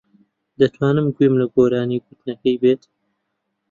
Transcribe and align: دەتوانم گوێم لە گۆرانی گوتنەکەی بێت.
دەتوانم 0.59 1.05
گوێم 1.15 1.33
لە 1.41 1.45
گۆرانی 1.55 2.03
گوتنەکەی 2.05 2.55
بێت. 2.61 2.81